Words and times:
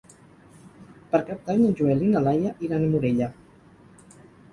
Per 1.11 1.19
Cap 1.27 1.43
d'Any 1.49 1.61
en 1.67 1.75
Joel 1.81 2.01
i 2.05 2.09
na 2.13 2.21
Laia 2.29 2.53
iran 2.69 2.87
a 2.87 2.89
Morella. 2.95 3.29